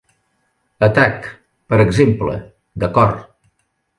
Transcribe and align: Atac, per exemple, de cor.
Atac, 0.87 1.27
per 1.73 1.79
exemple, 1.85 2.39
de 2.85 2.93
cor. 2.99 3.15